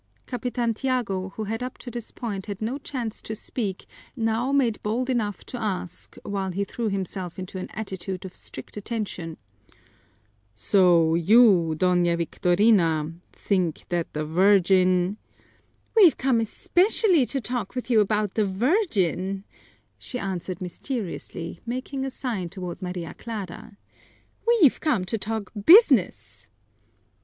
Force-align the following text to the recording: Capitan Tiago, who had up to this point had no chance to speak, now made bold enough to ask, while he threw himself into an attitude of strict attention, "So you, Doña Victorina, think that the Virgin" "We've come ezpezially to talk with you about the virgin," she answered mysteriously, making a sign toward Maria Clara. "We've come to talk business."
Capitan 0.25 0.73
Tiago, 0.73 1.29
who 1.35 1.43
had 1.43 1.61
up 1.61 1.77
to 1.77 1.91
this 1.91 2.09
point 2.09 2.47
had 2.47 2.59
no 2.59 2.79
chance 2.79 3.21
to 3.21 3.35
speak, 3.35 3.85
now 4.15 4.51
made 4.51 4.81
bold 4.81 5.11
enough 5.11 5.43
to 5.45 5.61
ask, 5.61 6.15
while 6.23 6.49
he 6.49 6.63
threw 6.63 6.89
himself 6.89 7.37
into 7.37 7.59
an 7.59 7.67
attitude 7.69 8.25
of 8.25 8.35
strict 8.35 8.75
attention, 8.77 9.37
"So 10.55 11.13
you, 11.13 11.75
Doña 11.77 12.17
Victorina, 12.17 13.13
think 13.31 13.85
that 13.89 14.11
the 14.13 14.25
Virgin" 14.25 15.19
"We've 15.95 16.17
come 16.17 16.39
ezpezially 16.39 17.27
to 17.29 17.39
talk 17.39 17.75
with 17.75 17.91
you 17.91 17.99
about 17.99 18.33
the 18.33 18.45
virgin," 18.47 19.43
she 19.99 20.17
answered 20.17 20.63
mysteriously, 20.63 21.59
making 21.63 22.05
a 22.05 22.09
sign 22.09 22.49
toward 22.49 22.81
Maria 22.81 23.13
Clara. 23.13 23.77
"We've 24.47 24.79
come 24.79 25.05
to 25.05 25.19
talk 25.19 25.51
business." 25.67 26.49